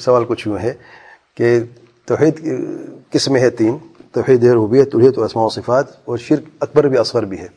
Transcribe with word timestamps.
سوال 0.00 0.24
کچھ 0.28 0.48
یوں 0.48 0.58
ہے 0.58 0.74
کہ 1.34 1.60
توحید 2.04 2.54
قسم 3.10 3.36
ہے 3.36 3.50
تین؟ 3.50 3.76
توحید 4.12 4.44
ربیت 4.44 4.94
الحیت 4.94 5.18
و 5.18 5.24
اسماء 5.24 5.44
و 5.44 5.48
صفات 5.48 5.84
اور 6.04 6.18
شرک 6.18 6.44
اکبر 6.60 6.84
بھی 6.84 6.98
اصغر 6.98 7.22
بھی 7.22 7.38
ہے۔ 7.38 7.48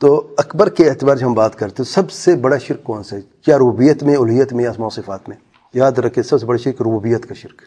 تو 0.00 0.34
اکبر 0.36 0.68
کے 0.68 0.90
اعتبار 0.90 1.16
سے 1.16 1.24
ہم 1.24 1.34
بات 1.34 1.58
کرتے 1.58 1.82
ہیں 1.82 1.92
سب 1.92 2.10
سے 2.10 2.36
بڑا 2.36 2.58
شرک 2.58 2.84
کون 2.84 3.02
سا 3.02 3.16
ہے؟ 3.16 3.20
کیا 3.44 3.58
ربوبیت 3.58 4.02
میں 4.02 4.16
الوحیت 4.16 4.52
میں 4.52 4.66
اسماء 4.66 4.86
و 4.86 4.90
صفات 4.90 5.28
میں؟ 5.28 5.36
یاد 5.74 5.92
رکھے 5.92 6.22
سب 6.22 6.40
سے 6.40 6.46
بڑا 6.46 6.58
شرک 6.58 6.80
ربوبیت 6.80 7.28
کا 7.28 7.34
شرک۔ 7.34 7.62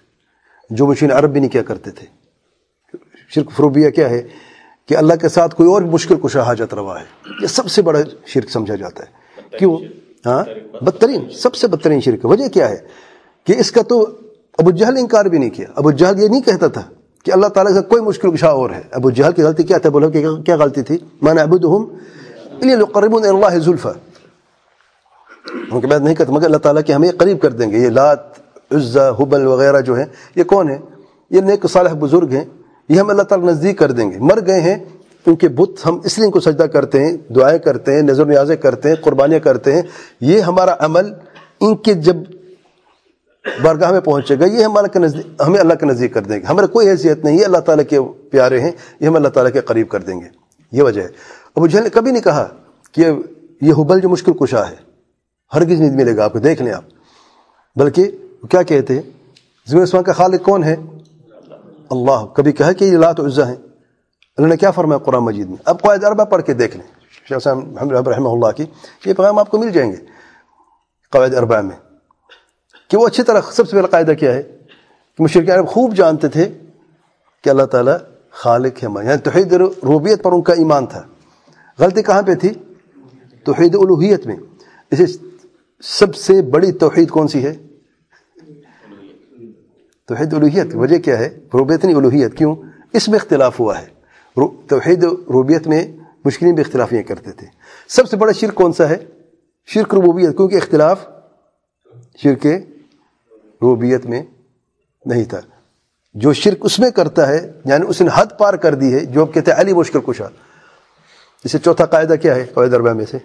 جو 0.70 0.88
مشین 0.88 1.11
عرب 1.11 1.31
بھی 1.31 1.39
نہیں 1.39 1.52
کیا 1.52 1.63
کرتے 1.63 1.91
تھے۔ 1.91 2.07
شرک 3.29 3.52
فروبیہ 3.52 3.89
کیا 3.89 4.09
ہے؟ 4.09 4.21
کہ 4.86 4.97
اللہ 4.97 5.13
کے 5.13 5.29
ساتھ 5.29 5.55
کوئی 5.55 5.70
اور 5.70 5.81
مشکل 5.81 6.15
کشا 6.23 6.41
حاجت 6.41 6.73
روا 6.73 6.99
ہے۔ 6.99 7.05
یہ 7.41 7.47
سب 7.47 7.67
سے 7.67 7.81
بڑا 7.81 7.99
شرک 8.25 8.49
سمجھا 8.49 8.75
جاتا 8.75 9.04
ہے۔ 9.04 9.11
کیوں؟ 9.57 9.77
ہاں؟ 10.25 10.43
بدترین 10.83 11.29
سب 11.29 11.55
سے 11.55 11.67
بدترین 11.67 12.02
شرک۔ 12.02 12.25
وجہ 12.25 12.47
کیا 12.47 12.70
ہے؟ 12.70 12.77
کہ 13.48 13.54
اس 13.57 13.71
کا 13.71 13.82
تو 13.82 14.09
ابو 14.57 14.71
جہل 14.71 14.98
انکار 14.98 15.25
بھی 15.25 15.38
نہیں 15.38 15.50
کیا۔ 15.50 15.65
ابو 15.75 15.92
جہل 15.92 16.24
یہ 16.24 16.28
نہیں 16.28 16.42
کہتا 16.42 16.68
تھا 16.68 16.82
کہ 17.24 17.32
اللہ 17.32 17.47
تعالیٰ 17.47 17.74
سے 17.74 17.82
کوئی 17.82 18.02
مشکل 18.02 18.32
کشا 18.32 18.47
اور 18.47 18.69
ہے۔ 18.69 18.82
ابو 18.92 19.10
جہل 19.10 19.32
کی 19.32 19.42
غلطی 19.42 19.64
کیا 19.64 19.78
تھا؟ 19.78 19.89
بولو 19.89 20.10
کہ 20.10 20.25
کیا 20.46 20.56
غلطی 20.56 20.82
تھی؟ 20.82 20.97
مانا 21.21 21.42
ابودہم 21.42 21.86
قریب 22.93 23.16
اللہ 23.16 23.60
ظلفا 23.60 23.92
ان 25.71 25.82
کے 25.82 25.88
بعد 25.88 26.00
نہیں 26.00 26.16
کرتے 26.16 26.32
مگر 26.32 26.46
اللہ 26.46 26.57
تعالیٰ 26.57 26.82
کہ 26.86 26.92
ہمیں 26.92 27.11
قریب 27.18 27.42
کر 27.42 27.50
دیں 27.50 27.71
گے۔ 27.71 27.78
یہ 27.78 27.89
لات 27.89 28.19
عزا 28.71 29.10
حبل 29.10 29.47
وغیرہ 29.47 29.82
جو 29.82 29.96
ہیں، 29.96 30.05
یہ 30.36 30.43
کون 30.43 30.69
ہیں؟ 30.69 30.77
یہ 31.32 31.41
نیک 31.41 31.66
صالح 31.69 31.93
بزرگ 31.93 32.30
ہیں۔ 32.31 32.44
یہ 32.89 33.00
ہم 33.00 33.09
اللہ 33.09 33.22
تعالیٰ 33.22 33.47
نزدیک 33.47 33.77
کر 33.77 33.91
دیں 33.91 34.11
گے۔ 34.11 34.17
مر 34.19 34.39
گئے 34.47 34.61
ہیں 34.61 34.75
کیونکہ 35.23 35.47
بت۔ 35.47 35.69
ہم 35.86 36.00
اس 36.03 36.17
لیے 36.17 36.25
ان 36.25 36.31
کو 36.31 36.39
سجدہ 36.39 36.64
کرتے 36.64 37.05
ہیں، 37.05 37.17
دعائیں 37.36 37.59
کرتے 37.59 37.95
ہیں، 37.95 38.02
نظر 38.02 38.25
نیازیں 38.25 38.55
کرتے 38.55 38.89
ہیں، 38.89 38.95
قربانیاں 38.95 39.39
کرتے 39.39 39.73
ہیں۔ 39.73 39.81
یہ 40.22 40.39
ہمارا 40.39 40.75
عمل 40.80 41.14
ان 41.59 41.75
کے 41.75 41.94
جب 41.94 42.16
بارگاہ 43.61 43.91
میں 43.91 43.99
پہنچے 43.99 44.39
گا 44.39 44.45
یہ 44.45 44.63
ہمارا 44.63 44.88
کے 44.88 44.99
نزدیک 44.99 45.27
ہمیں 45.47 45.59
اللہ 45.59 45.73
کے 45.73 45.85
نزدیک 45.85 46.13
کر 46.13 46.22
دیں 46.22 46.39
گے۔ 46.39 46.45
ہمارا 46.45 46.67
کوئی 46.67 46.89
حیثیت 46.89 47.25
نہیں 47.25 47.39
یہ 47.39 47.45
اللہ 47.45 47.58
تعالیٰ 47.58 47.85
کے 47.89 47.99
پیارے 48.31 48.59
ہیں، 48.59 48.71
یہ 48.99 49.07
ہم 49.07 49.15
اللہ 49.15 49.27
تعالیٰ 49.27 49.53
کے 49.53 49.61
قریب 49.61 49.89
کر 49.89 49.99
دیں 49.99 50.21
گے۔ 50.21 50.25
یہ 50.71 50.81
وجہ 50.81 51.02
ہے۔ 51.02 51.07
ابو 51.55 51.67
جہل 51.67 51.83
نے 51.83 51.89
کبھی 51.89 52.11
نہیں 52.11 52.23
کہا 52.23 52.47
کہ 52.91 53.05
یہ 53.61 53.73
حبل 53.73 53.99
جو 53.99 54.09
مشکل 54.09 54.33
کشا 54.33 54.69
ہے، 54.69 54.75
ہرگز 55.53 55.81
نہیں 55.81 55.95
ملے 55.95 56.17
گا۔ 56.17 56.25
آپ 56.25 56.33
کو 56.33 56.39
دیکھ 56.39 56.61
لیں 56.61 56.73
آپ۔ 56.73 56.83
بلکہ 57.75 58.11
کیا 58.49 58.61
کہتے 58.61 58.95
ہیں؟ 58.95 59.02
زمین 59.67 59.83
اسمان 59.83 60.03
کا 60.03 60.13
خالق 60.13 60.43
کون 60.43 60.63
ہے؟ 60.63 60.75
اللہ۔ 61.89 62.25
کبھی 62.25 62.52
کہا 62.52 62.71
کہ 62.71 62.85
یہ 62.85 62.97
لات 62.97 63.19
عزا 63.19 63.47
ہیں۔ 63.47 63.55
اللہ 64.37 64.47
نے 64.47 64.57
کیا 64.57 64.71
فرمایا 64.71 64.97
قرآن 64.97 65.23
مجید 65.23 65.49
میں؟ 65.49 65.57
اب 65.65 65.81
قواعد 65.81 66.03
اربا 66.03 66.23
پڑھ 66.23 66.43
کے 66.43 66.53
دیکھ 66.53 66.77
لیں۔ 66.77 66.87
شیخ 67.30 67.43
صاحب 67.43 68.07
رحمہ 68.07 68.30
اللہ 68.30 68.52
کی 68.52 68.65
یہ 69.05 69.13
پیغام 69.13 69.39
آپ 69.39 69.52
کو 69.52 69.57
مل 69.57 69.69
جائیں 69.69 69.91
گے 69.91 69.97
قواعد 71.11 71.35
اربا 71.35 71.61
میں۔ 71.61 71.84
کہ 72.89 72.97
وہ 72.97 73.08
اچھی 73.08 73.23
طرح 73.23 73.41
سب 73.52 73.69
سے 73.69 73.75
پہلا 73.75 73.88
قاعدہ 73.88 74.11
کیا 74.19 74.33
ہے؟ 74.33 74.44
کہ 75.17 75.23
مشرق 75.23 75.50
عرب 75.50 75.67
خوب 75.67 75.95
جانتے 75.95 76.28
تھے 76.28 76.50
کہ 77.44 77.50
اللہ 77.50 77.64
تعالیٰ 77.64 77.97
خالق 78.30 78.83
ہے 78.83 79.05
یعنی 79.05 79.17
توحید 79.17 79.53
روبیت 79.53 80.23
پر 80.23 80.31
ان 80.31 80.42
کا 80.42 80.53
ایمان 80.53 80.86
تھا۔ 80.86 81.03
غلطی 81.80 82.03
کہاں 82.03 82.22
پہ 82.22 82.36
تھی؟ 82.36 82.50
توحید 83.44 83.75
الوحیت 83.75 84.27
میں۔ 84.27 84.36
اسے 84.92 85.17
سب 85.83 86.16
سے 86.16 86.42
بڑی 86.42 86.72
توحید 86.72 87.09
کون 87.09 87.27
سی 87.27 87.45
ہے؟ 87.45 87.53
توحید 90.08 90.33
الوحیت 90.33 90.67
وجہ 90.73 90.97
کیا 90.97 91.20
ہے؟ 91.20 91.39
روبیت 91.53 91.86
نہیں 91.86 91.95
الوحیت 91.95 92.38
کیوں؟ 92.38 92.55
اس 92.94 93.09
میں 93.09 93.20
اختلاف 93.20 93.59
ہوا 93.59 93.80
ہے۔ 93.80 93.86
توحید 94.67 95.03
روبیت 95.03 95.67
میں 95.67 95.88
مشکلیں 96.25 96.52
بھی 96.52 96.64
اختلاف 96.66 96.94
یہ 96.94 97.02
کرتے 97.02 97.31
تھے۔ 97.31 97.47
سب 97.88 98.09
سے 98.09 98.17
بڑا 98.17 98.31
شرک 98.31 98.55
کون 98.55 98.73
سا 98.73 98.89
ہے؟ 98.89 98.97
شرک 99.66 99.95
ربوبیت۔ 99.95 100.38
کیونکہ 100.38 100.55
اختلاف 100.55 101.08
شرک 102.23 102.47
ربوبیت 103.61 104.06
میں 104.06 104.23
نہیں 105.06 105.23
تھا۔ 105.23 105.39
جو 106.14 106.34
شرک 106.34 106.58
اس 106.61 106.80
میں 106.80 106.92
کرتا 106.92 107.28
ہے 107.28 107.52
یعنی 107.66 107.86
اس 107.88 108.02
نے 108.02 108.09
حد 108.14 108.25
پار 108.38 108.53
کر 108.53 108.75
دی 108.75 108.94
ہے، 108.94 109.06
جو 109.06 109.22
اب 109.22 109.34
کہتے 109.34 109.52
ہیں 109.52 109.59
علی 109.59 109.73
مشکل 109.73 110.00
کشا۔ 110.08 110.25
اسے 111.44 111.59
چوتھا 111.59 111.86
قاعدہ 111.86 112.14
کیا 112.21 112.36
ہے 112.36 112.45
قواعد 112.54 112.73
اربع 112.73 112.94
میں 112.94 113.05
سے؟ 113.11 113.17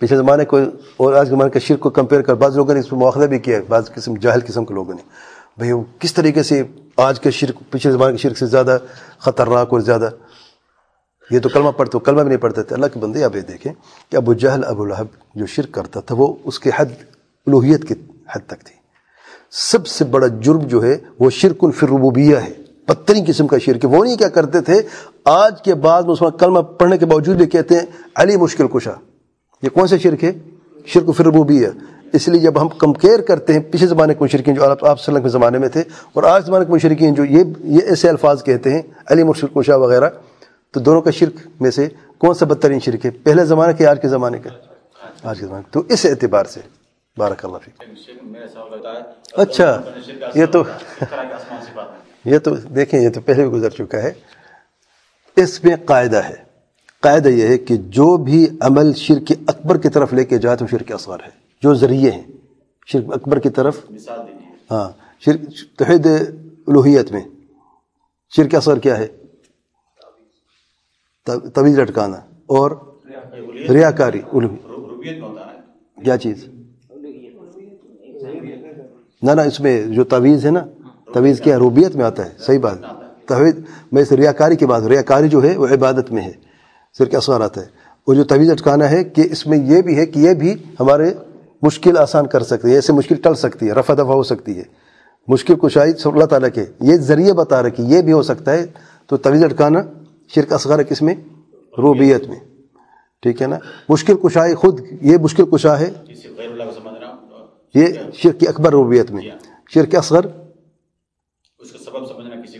پچھلے 0.00 0.18
زمانے 0.18 0.44
کو 0.44 0.58
اور 0.96 1.12
آج 1.12 1.26
کے 1.26 1.30
زمانے 1.30 1.50
کے 1.50 1.60
شرک 1.60 1.80
کو 1.80 1.90
کمپیئر 1.90 2.22
کر، 2.22 2.34
بعض 2.34 2.56
لوگوں 2.56 2.74
نے 2.74 2.80
اس 2.80 2.92
میں 2.92 3.00
مواخذہ 3.00 3.24
بھی 3.24 3.38
کیا 3.38 3.56
ہے، 3.56 3.62
بعض 3.62 3.90
قسم 3.94 4.14
جاہل 4.14 4.40
قسم 4.46 4.64
کے 4.64 4.74
لوگوں 4.74 4.94
نے۔ 4.94 5.02
بھئی 5.58 5.72
وہ 5.72 5.84
کس 5.98 6.14
طریقے 6.14 6.42
سے 6.42 6.62
آج 6.96 7.20
کے 7.20 7.30
شرک 7.30 7.70
پچھلے 7.70 7.92
زمانے 7.92 8.16
کے 8.16 8.18
شرک 8.18 8.38
سے 8.38 8.46
زیادہ 8.46 8.78
خطرناک 9.18 9.68
اور 9.72 9.80
زیادہ؟ 9.80 10.08
یہ 11.30 11.38
تو 11.38 11.48
کلمہ 11.48 11.70
پڑھتے 11.70 11.90
ہو 11.94 11.98
کلمہ 11.98 12.20
بھی 12.20 12.28
نہیں 12.28 12.40
پڑھتے 12.40 12.62
تھے۔ 12.62 12.74
اللہ 12.74 12.86
کے 12.86 12.98
بندے، 12.98 13.24
آپ 13.24 13.36
یہ 13.36 13.40
دیکھیں 13.40 13.72
کہ 14.10 14.16
ابو 14.16 14.32
جہل، 14.34 14.64
ابو 14.64 14.84
لہب 14.84 15.06
جو 15.34 15.46
شرک 15.46 15.72
کرتا 15.72 16.00
تھا، 16.00 16.14
وہ 16.18 16.36
اس 16.44 16.60
کے 16.60 16.70
حد 16.76 16.86
الوحیت 17.46 17.88
کی 17.88 17.94
حد 18.34 18.46
تک 18.46 18.64
تھی۔ 18.64 18.76
سب 19.50 19.86
سے 19.86 20.04
بڑا 20.04 20.26
جرم 20.26 20.58
جو 20.58 20.82
ہے 20.82 20.96
وہ 21.18 21.30
شرک 21.30 21.64
الفر 21.64 21.86
ربوبیہ 21.86 22.36
ہے۔ 22.36 22.52
بدترین 22.88 23.24
قسم 23.26 23.46
کا 23.46 23.58
شرک 23.58 23.84
وہ 23.84 24.04
نہیں 24.04 24.16
کیا 24.16 24.28
کرتے 24.28 24.60
تھے، 24.60 24.82
آج 25.24 25.62
کے 25.62 25.74
بعد 25.74 26.02
مسلمان 26.02 26.36
کلمہ 26.36 26.58
پڑھنے 26.58 26.98
کے 26.98 27.06
باوجود 27.06 27.36
بھی 27.36 27.46
کہتے 27.46 27.74
ہیں، 27.74 27.86
علی 28.14 28.36
مشکل 28.36 28.68
کشا۔ 28.68 28.92
یہ 29.62 29.68
کون 29.68 29.86
سے 29.86 29.98
شرک 29.98 30.24
ہے؟ 30.24 30.32
شرک 30.86 31.10
فر 31.16 31.24
ربوبیہ 31.24 31.68
اس 32.12 32.28
لیے 32.28 32.40
جب 32.40 32.60
ہم 32.60 32.68
کمپیئر 32.68 33.20
کرتے 33.20 33.52
ہیں 33.52 33.60
پچھلے 33.60 33.86
زمانے 33.86 34.14
کے 34.14 34.24
مشرقین 34.24 34.54
جو 34.54 34.64
آپ 34.64 34.84
آپ 34.84 35.04
کے 35.06 35.28
زمانے 35.28 35.58
میں 35.58 35.68
تھے 35.68 35.82
اور 36.12 36.22
آج 36.22 36.46
زمانے 36.46 36.64
کے 36.64 36.72
مشرقین 36.72 37.14
جو 37.14 37.24
یہ 37.24 37.44
یہ 37.64 37.80
ایسے 37.88 38.08
الفاظ 38.08 38.42
کہتے 38.42 38.72
ہیں، 38.72 38.82
علی 39.06 39.22
مشکل 39.22 39.46
کشا 39.54 39.76
وغیرہ، 39.76 40.08
تو 40.74 40.80
دونوں 40.80 41.02
کا 41.02 41.10
شرک 41.10 41.46
میں 41.60 41.70
سے 41.70 41.88
کون 42.18 42.34
سا 42.34 42.46
بدترین 42.46 42.80
شرک 42.80 43.06
ہے؟ 43.06 43.10
پہلے 43.10 43.44
زمانے 43.44 43.72
کے، 43.72 43.86
آج 43.86 44.00
کے 44.02 44.08
زمانے 44.08 44.38
کا 44.38 44.50
آج 45.22 45.40
کے 45.40 45.46
زمانے 45.46 45.62
تو 45.70 45.82
اس 45.88 46.06
اعتبار 46.06 46.44
سے 46.44 46.60
بارک 47.18 47.44
اللہ 47.44 47.58
فیک 47.58 47.82
اچھا 49.32 49.82
یہ 50.34 50.46
تو 50.46 50.62
یہ 52.24 52.38
تو 52.38 52.54
دیکھیں 52.54 53.00
یہ 53.00 53.08
تو 53.08 53.20
پہلے 53.20 53.42
بھی 53.42 53.52
گزر 53.52 53.70
چکا 53.70 54.02
ہے۔ 54.02 54.12
اس 55.36 55.64
میں 55.64 55.76
قاعدہ 55.86 56.16
ہے۔ 56.16 56.34
قاعدہ 57.00 57.28
یہ 57.28 57.46
ہے 57.48 57.58
کہ 57.58 57.76
جو 57.76 58.16
بھی 58.16 58.46
عمل 58.60 58.92
شرک 58.92 59.32
اکبر 59.46 59.78
کی 59.78 59.88
طرف 59.88 60.12
لے 60.12 60.24
کے 60.24 60.38
جائے 60.38 60.56
تو 60.56 60.66
شرک 60.66 60.92
اصغر 60.92 61.20
ہے۔ 61.24 61.30
جو 61.62 61.74
ذریعے 61.74 62.10
ہیں 62.10 62.22
شرک 62.86 63.04
اکبر 63.12 63.38
کی 63.38 63.50
طرف 63.50 63.90
ہاں 64.70 64.88
شرک 65.20 65.40
توحید 65.78 66.06
الوحیت 66.66 67.12
میں۔ 67.12 67.20
شرک 68.36 68.54
اصغر 68.54 68.78
کیا 68.78 68.98
ہے؟ 68.98 69.06
طویز 71.54 71.78
لٹکانا 71.78 72.16
اور 72.46 72.70
ریاکاری 73.68 74.20
کیا 76.04 76.16
چیز؟ 76.18 76.48
نہ 79.22 79.30
نہ، 79.30 79.40
اس 79.40 79.60
میں 79.60 79.86
جو 79.86 80.04
تویز 80.04 80.46
ہے 80.46 80.50
نا 80.50 80.60
تویز 81.14 81.40
کیا 81.40 81.58
روبیت 81.58 81.96
میں 81.96 82.04
آتا 82.04 82.24
ہے، 82.24 82.30
صحیح 82.38 82.58
بات۔ 82.58 82.78
توحید 83.28 83.56
میں 83.92 84.02
اس 84.02 84.12
ریاکاری 84.12 84.56
کی 84.56 84.66
بات، 84.66 84.82
ریاکاری 84.82 85.28
جو 85.28 85.42
ہے 85.42 85.56
وہ 85.56 85.66
عبادت 85.66 86.12
میں 86.12 86.22
ہے۔ 86.22 86.32
صرف 86.98 87.08
اثر 87.12 87.40
آتا 87.40 87.60
ہے؟ 87.60 87.66
وہ 88.06 88.14
جو 88.14 88.24
طویز 88.24 88.50
اٹکانا 88.50 88.90
ہے 88.90 89.04
کہ 89.04 89.28
اس 89.30 89.46
میں 89.46 89.58
یہ 89.58 89.82
بھی 89.82 89.96
ہے 89.96 90.06
کہ 90.06 90.18
یہ 90.18 90.34
بھی 90.34 90.54
ہمارے 90.80 91.14
مشکل 91.62 91.98
آسان 91.98 92.26
کر 92.26 92.42
سکتی 92.42 92.68
ہے، 92.68 92.74
ایسے 92.74 92.92
مشکل 92.92 93.14
ٹل 93.14 93.34
سکتی 93.34 93.68
ہے، 93.68 93.72
رفع 93.72 93.94
دفع 93.94 94.12
ہو 94.12 94.22
سکتی 94.22 94.58
ہے۔ 94.58 94.62
مشکل 95.28 95.54
کشائی 95.54 95.92
اللہ 96.04 96.24
تعالیٰ 96.24 96.48
کے 96.54 96.64
یہ 96.80 96.96
ذریعے 96.96 97.32
بتا 97.32 97.62
رہے 97.62 97.70
کہ 97.70 97.82
یہ 97.82 98.02
بھی 98.02 98.12
ہو 98.12 98.22
سکتا 98.22 98.52
ہے۔ 98.52 98.66
تو 99.06 99.16
طویز 99.16 99.44
اٹکانا 99.44 99.82
شرک 100.34 100.52
اصغر 100.52 100.78
ہے 100.78 100.84
کس 100.84 101.02
میں؟ 101.02 101.14
روبیت 101.78 102.28
میں۔ 102.28 102.36
ٹھیک 103.22 103.42
ہے 103.42 103.46
نا؟ 103.46 103.58
مشکل 103.88 104.14
کشائی 104.14 104.54
خود، 104.54 104.80
یہ 105.00 105.16
مشکل 105.16 105.44
کشا 105.44 105.80
ہے۔ 105.80 105.90
یہ 107.74 107.86
شرک 108.12 108.48
اکبر 108.48 108.70
روبیت 108.70 109.10
میں۔ 109.10 109.22
شرک 109.70 109.94
اصغر 109.94 110.26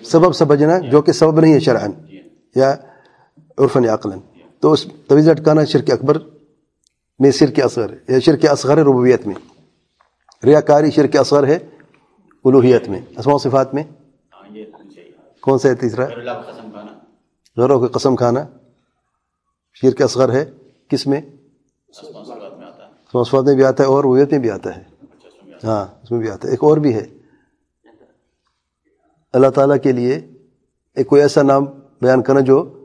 سبب 0.05 0.33
سمجھنا 0.33 0.79
جو 0.79 1.03
کہ 1.03 1.13
سبب 1.13 1.41
نہیں 1.41 1.55
ہے 1.55 1.61
شرعن 1.61 1.91
یا 2.55 2.77
عرفن 3.59 3.85
عقلاً 3.89 4.19
تو 4.61 4.73
اس 4.73 4.87
طویز 5.09 5.29
اٹکانا 5.29 5.65
شرک 5.65 5.91
اکبر 5.91 6.19
میں 7.19 7.31
شرک 7.31 7.61
اصغر 7.65 7.95
یا 8.09 8.19
شرک 8.19 8.47
اصغر 8.51 8.77
ہے 8.77 8.83
ربویت 8.83 9.27
میں۔ 9.27 9.35
ریاکاری 10.45 10.91
شرک 10.91 11.17
اصغر 11.17 11.47
ہے 11.47 11.59
الوحیت 12.45 12.89
میں 12.89 13.01
اسماء 13.17 13.35
و 13.35 13.39
صفات 13.39 13.75
میں۔ 13.75 13.83
کون 15.41 15.59
سا 15.59 15.69
ہے 15.69 15.75
تیسرا؟ 15.75 16.07
غیروں 17.57 17.81
کی 17.81 17.87
قسم 17.93 18.17
کھانا۔ 18.17 18.45
شرک 19.75 20.03
اصغر 20.03 20.33
ہے 20.33 20.45
کس 20.89 21.07
میں؟ 21.07 21.21
اسماء 21.89 23.23
صفات 23.25 23.45
میں 23.45 23.55
بھی 23.55 23.65
آتا 23.65 23.83
ہے 23.83 23.89
اور 23.89 24.05
رویت 24.05 24.31
میں 24.31 24.39
بھی 24.39 24.51
آتا 24.51 24.77
ہے۔ 24.77 24.98
ہاں 25.65 25.87
اس 26.03 26.11
میں 26.11 26.21
بھی 26.21 26.31
آتا 26.31 26.49
ہے۔ 26.49 26.53
ایک 26.53 26.65
اور 26.65 26.77
بھی 26.77 26.95
ہے۔ 26.95 27.07
اللہ 29.33 29.49
تعالیٰ 29.49 29.77
کے 29.83 29.93
لیے 29.93 30.29
ایک 30.95 31.07
کوئی 31.07 31.23
ایسا 31.23 31.43
نام 31.43 31.65
بیان 32.01 32.23
کرنا 32.23 32.41
جو 32.41 32.85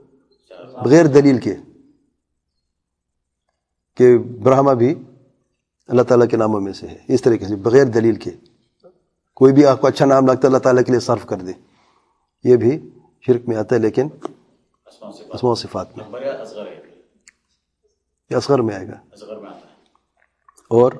بغیر 0.86 1.06
دلیل 1.06 1.38
کے 1.38 1.56
کہ 3.96 4.18
برہما 4.18 4.74
بھی 4.74 4.96
اللہ 5.88 6.02
تعالیٰ 6.02 6.28
کے 6.28 6.38
ناموں 6.38 6.62
میں 6.62 6.74
سے 6.74 6.88
ہے۔ 6.88 6.98
اس 7.08 7.22
طریقے 7.22 7.46
سے 7.46 7.56
بغیر 7.56 7.86
دلیل 7.86 8.16
کے۔ 8.16 8.32
کوئی 9.34 9.54
بھی 9.54 9.66
آپ 9.66 9.82
کو 9.82 9.88
اچھا 9.88 10.06
نام 10.06 10.26
لگتا 10.26 10.40
ہے 10.40 10.48
اللہ 10.48 10.58
تعالیٰ 10.58 10.84
کے 10.84 10.92
لیے 10.92 11.00
صرف 11.00 11.26
کر 11.26 11.38
دے۔ 11.38 11.52
یہ 12.44 12.56
بھی 12.56 12.90
شرک 13.22 13.42
میں 13.48 13.58
آتا 13.58 13.76
ہے 13.76 13.82
لیکن 13.82 14.08
اسما 15.34 15.56
صفات 15.56 15.98
میں۔ 15.98 16.06
یہ 18.30 18.36
اصغر 18.36 18.60
میں 18.60 18.76
آئے 18.76 18.88
گا۔ 18.88 19.00
اور 20.68 20.92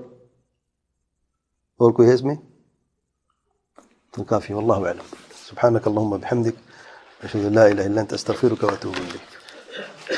اور 1.81 1.93
کوئی 1.93 2.09
ہے 2.09 2.15
اس 2.15 2.23
میں 2.25 2.35
تو 4.15 4.25
کافی 4.25 4.53
واللہ 4.55 4.87
اعلم 4.87 5.17
سبحانك 5.49 5.87
اللهم 5.89 6.17
بحمدك 6.23 6.57
اشهد 7.25 7.45
ان 7.45 7.55
لا 7.59 7.67
اله 7.67 7.87
الا 7.87 8.01
انت 8.01 8.13
استغفرك 8.13 8.65
واتوب 8.65 8.95
اليك 8.95 9.37